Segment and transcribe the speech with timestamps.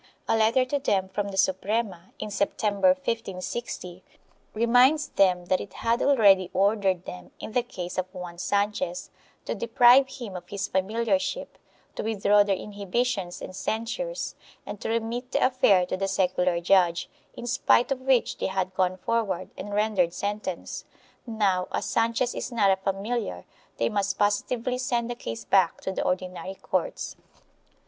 [0.27, 4.01] A letter to them from the Suprema, in September, 1560,
[4.55, 9.11] reminds them that it had already ordered them, in the case of Juan Sanchez,
[9.45, 11.49] to deprive him of his familiarship,
[11.95, 14.33] to withdraw their inhibitions and cen sures,
[14.65, 18.73] and to remit the affair to the secular judge, in spite of which they had
[18.73, 20.83] gone forward and rendered sentence;
[21.27, 23.45] now, as Sanchez is not a familiar,
[23.77, 27.15] they must positively send the case back to the ordinary courts.